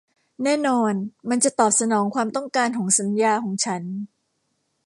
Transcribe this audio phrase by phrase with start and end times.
[0.43, 0.93] แน่นอน
[1.29, 3.83] มันจะตอบสนองความต้องการของสัญญาของฉัน